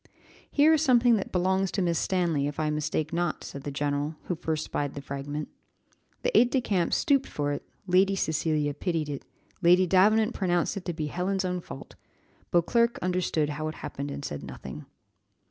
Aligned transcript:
"Here 0.49 0.73
is 0.73 0.81
something 0.81 1.17
that 1.17 1.31
belongs 1.31 1.69
to 1.73 1.81
Miss 1.83 1.99
Stanley, 1.99 2.47
if 2.47 2.59
I 2.59 2.71
mistake 2.71 3.13
not," 3.13 3.43
said 3.43 3.61
the 3.61 3.69
general, 3.71 4.15
who 4.23 4.33
first 4.35 4.63
spied 4.65 4.95
the 4.95 4.99
fragment. 5.03 5.47
The 6.23 6.35
aid 6.35 6.49
de 6.49 6.59
camp 6.59 6.91
stooped 6.91 7.27
for 7.27 7.51
it 7.51 7.69
Lady 7.85 8.15
Cecilia 8.15 8.73
pitied 8.73 9.09
it 9.09 9.25
Lady 9.61 9.85
Davenant 9.85 10.33
pronounced 10.33 10.75
it 10.75 10.85
to 10.85 10.93
be 10.93 11.05
Helen's 11.05 11.45
own 11.45 11.61
fault 11.61 11.93
Beauclerc 12.49 12.97
understood 13.03 13.49
how 13.49 13.67
it 13.67 13.75
happened, 13.75 14.09
and 14.09 14.25
said 14.25 14.41
nothing. 14.41 14.87